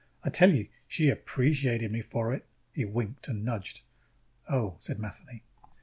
I 0.23 0.31
tell 0.31 0.51
you, 0.51 0.67
she 0.87 1.09
appreciated 1.09 1.91
me 1.91 2.01
for 2.01 2.33
it!" 2.33 2.47
He 2.73 2.85
winked 2.85 3.27
and 3.27 3.45
nudged. 3.45 3.83
"Oh," 4.49 4.75
said 4.79 4.97
Matheny. 4.97 5.43